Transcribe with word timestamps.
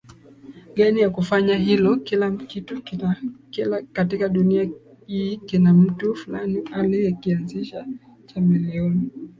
gani 0.77 0.99
ya 1.01 1.09
kufanya 1.15 1.55
hilo 1.55 1.95
Kila 1.97 2.31
kitu 2.31 2.81
katika 3.93 4.29
dunia 4.29 4.69
hii 5.07 5.37
kina 5.37 5.73
mtu 5.73 6.15
Fulani 6.15 6.69
aliyekianzisha 6.73 7.85
Chameleone 8.25 9.09